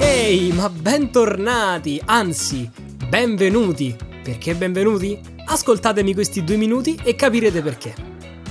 [0.00, 2.68] Ehi, ma bentornati, anzi,
[3.08, 3.94] benvenuti.
[4.24, 5.20] Perché benvenuti?
[5.44, 8.05] Ascoltatemi questi due minuti e capirete perché.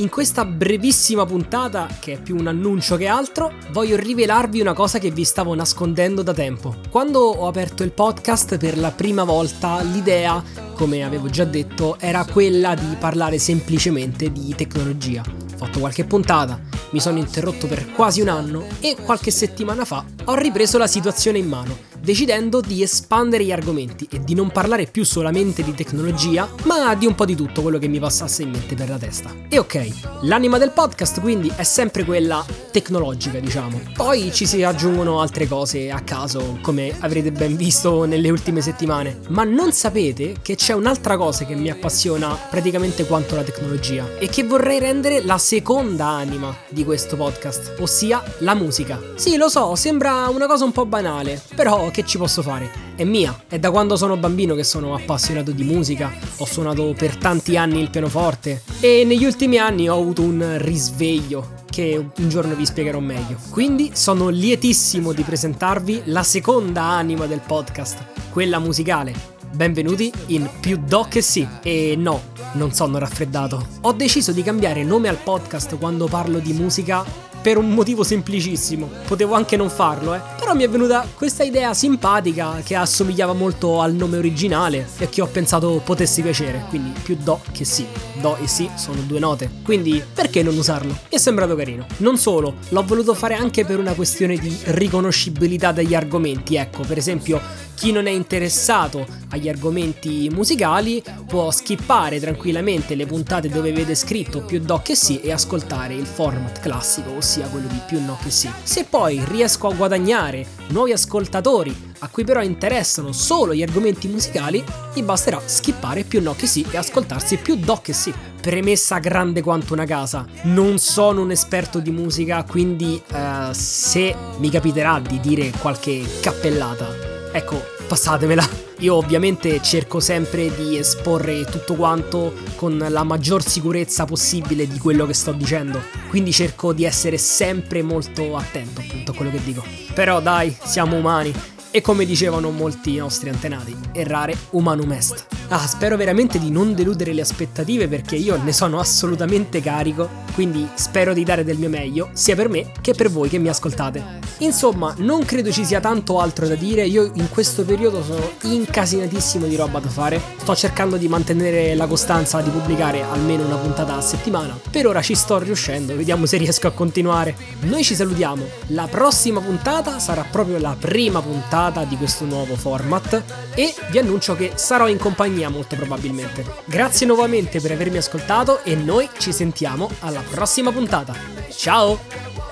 [0.00, 4.98] In questa brevissima puntata, che è più un annuncio che altro, voglio rivelarvi una cosa
[4.98, 6.74] che vi stavo nascondendo da tempo.
[6.88, 10.42] Quando ho aperto il podcast per la prima volta, l'idea,
[10.72, 15.20] come avevo già detto, era quella di parlare semplicemente di tecnologia.
[15.20, 16.58] Ho fatto qualche puntata,
[16.92, 21.36] mi sono interrotto per quasi un anno e qualche settimana fa ho ripreso la situazione
[21.36, 26.48] in mano decidendo di espandere gli argomenti e di non parlare più solamente di tecnologia,
[26.64, 29.34] ma di un po' di tutto quello che mi passasse in mente per la testa.
[29.48, 33.80] E ok, l'anima del podcast quindi è sempre quella tecnologica, diciamo.
[33.94, 39.20] Poi ci si aggiungono altre cose a caso, come avrete ben visto nelle ultime settimane,
[39.28, 44.28] ma non sapete che c'è un'altra cosa che mi appassiona praticamente quanto la tecnologia e
[44.28, 49.00] che vorrei rendere la seconda anima di questo podcast, ossia la musica.
[49.16, 52.70] Sì, lo so, sembra una cosa un po' banale, però che ci posso fare?
[52.94, 57.16] È mia, è da quando sono bambino che sono appassionato di musica, ho suonato per
[57.16, 62.54] tanti anni il pianoforte e negli ultimi anni ho avuto un risveglio che un giorno
[62.54, 63.36] vi spiegherò meglio.
[63.50, 69.38] Quindi sono lietissimo di presentarvi la seconda anima del podcast, quella musicale.
[69.52, 71.46] Benvenuti in Più Do che sì.
[71.62, 73.66] E no, non sono raffreddato.
[73.82, 77.04] Ho deciso di cambiare nome al podcast quando parlo di musica
[77.42, 78.88] per un motivo semplicissimo.
[79.06, 80.20] Potevo anche non farlo, eh.
[80.38, 85.20] Però mi è venuta questa idea simpatica che assomigliava molto al nome originale e che
[85.22, 86.64] ho pensato potesse piacere.
[86.68, 87.86] Quindi più do che sì.
[88.20, 89.50] Do e sì sono due note.
[89.62, 90.90] Quindi perché non usarlo?
[90.90, 91.86] Mi è sembrato carino.
[91.98, 96.56] Non solo, l'ho voluto fare anche per una questione di riconoscibilità degli argomenti.
[96.56, 97.40] Ecco, per esempio,
[97.74, 104.42] chi non è interessato agli argomenti musicali può skippare tranquillamente le puntate dove vede scritto
[104.42, 108.30] più do che sì e ascoltare il format classico, ossia quello di più no che
[108.30, 108.50] sì.
[108.64, 114.64] Se poi riesco a guadagnare nuovi ascoltatori a cui però interessano solo gli argomenti musicali,
[114.92, 118.12] gli basterà skippare più no che sì e ascoltarsi più do che sì.
[118.40, 124.48] Premessa grande quanto una casa, non sono un esperto di musica, quindi uh, se mi
[124.48, 128.48] capiterà di dire qualche cappellata Ecco, passatemela.
[128.78, 135.06] Io ovviamente cerco sempre di esporre tutto quanto con la maggior sicurezza possibile di quello
[135.06, 139.62] che sto dicendo, quindi cerco di essere sempre molto attento appunto a quello che dico.
[139.94, 141.32] Però dai, siamo umani
[141.70, 145.39] e come dicevano molti nostri antenati, errare humanum est.
[145.52, 150.68] Ah, spero veramente di non deludere le aspettative perché io ne sono assolutamente carico, quindi
[150.74, 154.20] spero di dare del mio meglio, sia per me che per voi che mi ascoltate.
[154.38, 159.46] Insomma, non credo ci sia tanto altro da dire, io in questo periodo sono incasinatissimo
[159.46, 163.96] di roba da fare, sto cercando di mantenere la costanza di pubblicare almeno una puntata
[163.96, 167.34] a settimana, per ora ci sto riuscendo, vediamo se riesco a continuare.
[167.62, 173.20] Noi ci salutiamo, la prossima puntata sarà proprio la prima puntata di questo nuovo format
[173.56, 176.44] e vi annuncio che sarò in compagnia compagnia molto probabilmente.
[176.66, 181.14] Grazie nuovamente per avermi ascoltato e noi ci sentiamo alla prossima puntata.
[181.50, 182.49] Ciao!